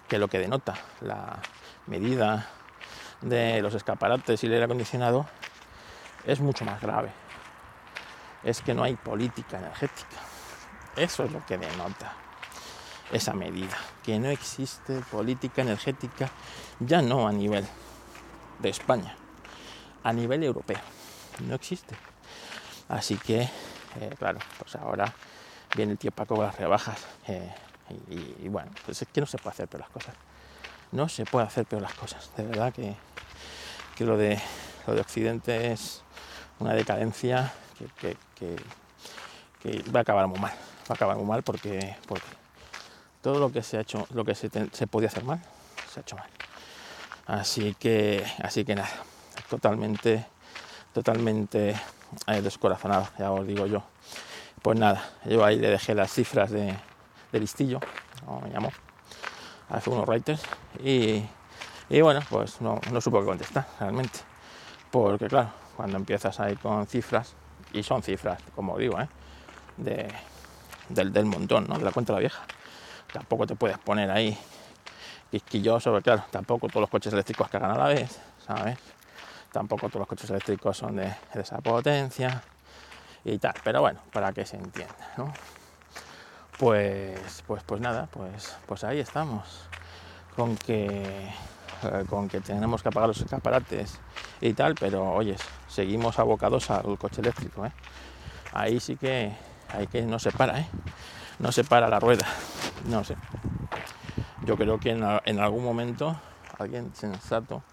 que 0.08 0.18
lo 0.18 0.28
que 0.28 0.40
denota 0.40 0.76
la 1.02 1.40
medida 1.88 2.48
de 3.22 3.62
los 3.62 3.74
escaparates 3.74 4.42
y 4.44 4.48
el 4.48 4.54
aire 4.54 4.66
acondicionado 4.66 5.26
es 6.26 6.40
mucho 6.40 6.64
más 6.64 6.82
grave. 6.82 7.12
Es 8.44 8.62
que 8.62 8.74
no 8.74 8.84
hay 8.84 8.96
política 8.96 9.58
energética. 9.58 10.19
Eso 10.96 11.24
es 11.24 11.32
lo 11.32 11.46
que 11.46 11.58
denota 11.58 12.14
esa 13.12 13.34
medida, 13.34 13.78
que 14.04 14.20
no 14.20 14.30
existe 14.30 15.02
política 15.12 15.62
energética 15.62 16.30
ya 16.80 17.02
no 17.02 17.28
a 17.28 17.32
nivel 17.32 17.66
de 18.60 18.70
España, 18.70 19.16
a 20.04 20.14
nivel 20.14 20.44
europeo, 20.44 20.80
no 21.48 21.56
existe. 21.56 21.96
Así 22.88 23.18
que, 23.18 23.42
eh, 23.42 24.16
claro, 24.18 24.40
pues 24.58 24.76
ahora 24.76 25.14
viene 25.76 25.94
el 25.94 25.98
tiempo 25.98 26.26
con 26.26 26.42
las 26.42 26.56
rebajas 26.58 27.06
eh, 27.28 27.54
y, 28.10 28.48
bueno, 28.50 28.72
pues 28.86 29.02
es 29.02 29.08
que 29.08 29.22
no 29.22 29.28
se 29.28 29.38
puede 29.38 29.54
hacer 29.54 29.68
peor 29.68 29.82
las 29.82 29.90
cosas. 29.90 30.16
No 30.92 31.10
se 31.10 31.26
puede 31.26 31.46
hacer 31.46 31.66
peor 31.66 31.82
las 31.82 31.94
cosas. 31.94 32.32
De 32.36 32.44
verdad 32.44 32.74
que, 32.74 32.96
que 33.96 34.06
lo, 34.06 34.18
de, 34.18 34.40
lo 34.88 34.96
de 34.96 35.02
Occidente 35.02 35.72
es 35.72 36.04
una 36.60 36.74
decadencia 36.74 37.54
que, 38.00 38.18
va 39.94 40.00
a 40.00 40.02
acabar 40.02 40.28
muy 40.28 40.40
mal. 40.40 40.54
Va 40.90 41.16
muy 41.16 41.26
mal 41.26 41.44
porque, 41.44 41.96
porque 42.08 42.26
todo 43.22 43.40
lo 43.40 43.52
que 43.52 43.62
se 43.62 43.78
ha 43.78 43.82
hecho, 43.82 44.08
lo 44.12 44.26
que 44.26 44.34
se, 44.34 44.50
podía 44.88 45.08
hacer 45.08 45.24
mal, 45.24 45.40
se 45.92 46.00
ha 46.00 46.02
hecho 46.02 46.16
mal. 46.16 46.28
Así 47.28 47.76
que, 47.76 48.26
así 48.42 48.66
que 48.66 48.74
nada, 48.74 48.90
totalmente, 49.50 50.26
totalmente 50.92 51.76
eh, 52.26 52.42
descorazonado, 52.42 53.08
ya 53.20 53.32
os 53.32 53.46
digo 53.46 53.68
yo. 53.68 53.84
Pues 54.64 54.80
nada, 54.80 55.12
yo 55.26 55.46
ahí 55.46 55.60
le 55.60 55.70
dejé 55.70 55.94
las 55.94 56.12
cifras 56.12 56.50
de, 56.50 56.76
listillo, 57.34 57.80
como 58.26 58.42
me 58.42 58.50
llamó, 58.50 58.72
hace 59.70 59.92
unos 59.92 60.08
writers, 60.08 60.42
y, 60.84 61.24
bueno, 62.02 62.22
pues 62.32 62.62
no, 62.62 62.82
no 62.92 63.00
supo 63.00 63.20
qué 63.20 63.26
contestar 63.28 63.68
realmente. 63.80 64.20
Porque 64.90 65.28
claro, 65.28 65.52
cuando 65.78 65.98
empiezas 65.98 66.40
ahí 66.40 66.56
con 66.56 66.88
cifras, 66.88 67.36
y 67.74 67.84
son 67.84 68.02
cifras, 68.02 68.42
como 68.56 68.76
digo, 68.80 69.00
¿eh? 69.00 69.08
de, 69.78 70.08
del, 70.90 71.14
del 71.14 71.26
montón, 71.26 71.68
¿no? 71.68 71.78
de 71.78 71.86
la 71.86 71.92
cuenta 71.92 72.14
de 72.14 72.18
la 72.18 72.22
vieja 72.22 72.46
tampoco 73.12 73.48
te 73.48 73.56
puedes 73.56 73.78
poner 73.80 74.10
ahí 74.12 74.38
quisquilloso, 75.32 75.92
porque 75.92 76.06
claro, 76.06 76.24
tampoco 76.32 76.68
todos 76.68 76.82
los 76.82 76.90
coches 76.90 77.14
eléctricos 77.14 77.48
cargan 77.50 77.72
a 77.72 77.78
la 77.78 77.88
vez, 77.88 78.20
¿sabes? 78.46 78.78
Tampoco 79.52 79.88
todos 79.88 80.00
los 80.02 80.08
coches 80.08 80.30
eléctricos 80.30 80.78
son 80.78 80.96
de, 80.96 81.14
esa 81.36 81.60
potencia 81.60 82.42
y 83.24 83.38
tal, 83.38 83.54
pero 83.64 83.82
bueno, 83.82 84.00
para 84.12 84.32
que 84.32 84.46
se 84.46 84.58
entienda, 84.58 85.14
¿no? 85.18 85.32
Pues, 86.58 87.44
pues, 87.48 87.64
pues 87.64 87.82
nada, 87.82 88.08
pues, 88.12 88.56
pues 88.66 88.84
ahí 88.84 89.00
estamos, 89.00 89.66
con 90.36 90.58
que, 90.58 91.30
eh, 91.84 92.06
con 92.10 92.28
que 92.28 92.42
tenemos 92.42 92.82
que 92.82 92.90
apagar 92.90 93.08
los 93.08 93.22
escaparates 93.22 94.00
y 94.42 94.54
tal, 94.54 94.76
pero 94.76 95.12
oyes, 95.14 95.42
seguimos 95.68 96.20
abocados 96.20 96.70
al 96.70 96.98
coche 96.98 97.22
eléctrico, 97.22 97.66
¿eh? 97.66 97.72
Ahí 98.52 98.80
sí 98.80 98.98
que, 98.98 99.32
hay 99.72 99.88
que 99.88 100.02
no 100.02 100.20
se 100.20 100.32
para, 100.32 100.60
¿eh? 100.60 100.68
No 101.40 101.52
se 101.52 101.64
para 101.64 101.88
la 101.88 102.00
rueda 102.00 102.26
no 102.86 103.04
sé. 103.04 103.16
Yo 104.46 104.56
creo 104.56 104.80
que 104.80 104.92
en, 104.92 105.40
algún 105.40 105.64
momento 105.64 106.20
alguien 106.58 106.94
sensato 106.96 107.64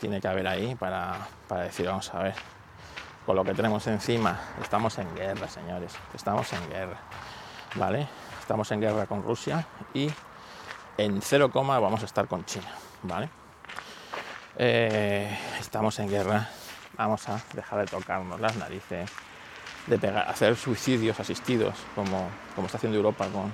tiene 0.00 0.20
que 0.20 0.28
haber 0.28 0.46
ahí 0.46 0.74
para, 0.74 1.16
para 1.48 1.64
decir, 1.64 1.86
vamos 1.86 2.12
a 2.12 2.22
ver, 2.22 2.34
con 3.24 3.36
lo 3.36 3.44
que 3.44 3.54
tenemos 3.54 3.86
encima, 3.86 4.38
estamos 4.62 4.98
en 4.98 5.14
guerra, 5.14 5.48
señores, 5.48 5.94
estamos 6.14 6.52
en 6.52 6.68
guerra, 6.68 6.98
¿vale? 7.76 8.06
Estamos 8.40 8.70
en 8.72 8.80
guerra 8.80 9.06
con 9.06 9.22
Rusia 9.22 9.66
y 9.94 10.10
en 10.98 11.22
0, 11.22 11.50
vamos 11.54 12.02
a 12.02 12.04
estar 12.04 12.26
con 12.26 12.44
China, 12.44 12.68
¿vale? 13.02 13.30
Eh, 14.58 15.38
estamos 15.58 15.98
en 15.98 16.08
guerra, 16.08 16.48
vamos 16.96 17.28
a 17.28 17.40
dejar 17.54 17.80
de 17.80 17.86
tocarnos 17.86 18.40
las 18.40 18.56
narices, 18.56 19.10
de 19.86 19.98
pegar, 19.98 20.28
hacer 20.28 20.56
suicidios 20.56 21.18
asistidos, 21.20 21.74
como, 21.94 22.28
como 22.54 22.66
está 22.66 22.78
haciendo 22.78 22.96
Europa 22.96 23.26
con, 23.28 23.52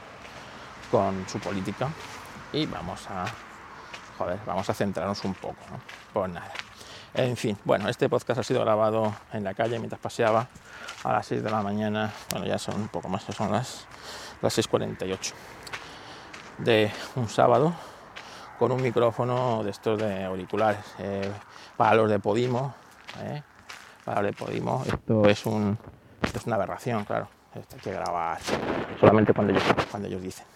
con 0.91 1.29
su 1.29 1.39
política, 1.39 1.89
y 2.53 2.67
vamos 2.67 3.09
a, 3.11 3.25
joder, 4.19 4.39
vamos 4.47 4.69
a 4.69 4.75
centrarnos 4.75 5.25
un 5.25 5.35
poco, 5.35 5.59
¿no? 5.71 5.81
Pues 6.13 6.31
nada. 6.31 6.53
En 7.15 7.37
fin, 7.37 7.59
bueno, 7.65 7.89
este 7.91 8.09
podcast 8.09 8.41
ha 8.41 8.43
sido 8.43 8.61
grabado 8.63 9.15
en 9.35 9.45
la 9.45 9.53
calle 9.53 9.79
mientras 9.79 10.01
paseaba 10.01 10.49
a 11.05 11.13
las 11.13 11.27
6 11.27 11.43
de 11.43 11.51
la 11.51 11.63
mañana, 11.63 12.11
bueno, 12.31 12.47
ya 12.47 12.59
son 12.59 12.81
un 12.81 12.89
poco 12.89 13.09
más, 13.09 13.25
son 13.25 13.53
las, 13.53 13.87
las 14.41 14.59
6.48 14.59 15.33
de 16.59 16.91
un 17.17 17.29
sábado 17.29 17.75
con 18.59 18.73
un 18.73 18.81
micrófono 18.81 19.63
de 19.65 19.71
estos 19.71 19.99
de 19.99 20.25
auriculares 20.25 20.85
eh, 20.99 21.31
para 21.77 21.97
los 21.97 22.09
de 22.09 22.19
Podimo, 22.19 22.75
eh, 23.21 23.43
para 24.05 24.23
los 24.23 24.31
de 24.31 24.37
Podimo, 24.37 24.85
esto 24.87 25.29
es, 25.29 25.45
un, 25.45 25.77
es 26.39 26.47
una 26.47 26.57
aberración, 26.57 27.05
claro, 27.05 27.29
esto 27.55 27.77
hay 27.77 27.81
que 27.83 27.93
grabar 27.93 28.39
solamente 28.99 29.33
cuando 29.35 29.53
ellos, 29.53 29.65
cuando 29.91 30.09
ellos 30.09 30.23
dicen, 30.23 30.47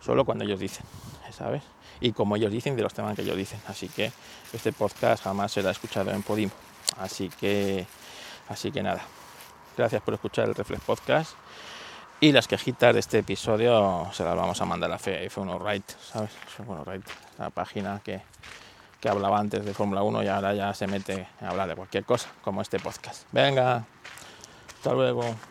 solo 0.00 0.24
cuando 0.24 0.44
ellos 0.44 0.60
dicen, 0.60 0.84
¿sabes? 1.30 1.62
y 2.00 2.12
como 2.12 2.36
ellos 2.36 2.50
dicen 2.50 2.76
de 2.76 2.82
los 2.82 2.94
temas 2.94 3.16
que 3.16 3.22
ellos 3.22 3.36
dicen. 3.36 3.60
Así 3.66 3.88
que 3.88 4.12
este 4.52 4.72
podcast 4.72 5.24
jamás 5.24 5.52
será 5.52 5.70
escuchado 5.70 6.10
en 6.10 6.22
Podimo. 6.22 6.52
Así 6.98 7.28
que, 7.28 7.86
así 8.48 8.70
que 8.70 8.82
nada. 8.82 9.02
Gracias 9.76 10.02
por 10.02 10.14
escuchar 10.14 10.48
el 10.48 10.54
Reflex 10.54 10.82
Podcast. 10.84 11.32
Y 12.20 12.32
las 12.32 12.46
quejitas 12.46 12.94
de 12.94 13.00
este 13.00 13.18
episodio 13.18 14.08
se 14.12 14.24
las 14.24 14.36
vamos 14.36 14.60
a 14.60 14.64
mandar 14.64 14.92
a 14.92 14.98
F1 14.98 15.60
Right, 15.66 15.90
¿sabes? 16.00 16.30
F1 16.58 16.84
Right, 16.86 17.06
la 17.38 17.50
página 17.50 18.00
que, 18.02 18.22
que 19.00 19.08
hablaba 19.08 19.38
antes 19.38 19.64
de 19.64 19.74
Fórmula 19.74 20.02
1 20.02 20.22
y 20.22 20.28
ahora 20.28 20.54
ya 20.54 20.72
se 20.74 20.86
mete 20.86 21.26
a 21.40 21.48
hablar 21.48 21.68
de 21.68 21.74
cualquier 21.74 22.04
cosa, 22.04 22.28
como 22.42 22.62
este 22.62 22.78
podcast. 22.78 23.26
Venga, 23.32 23.84
hasta 24.84 24.92
luego. 24.94 25.42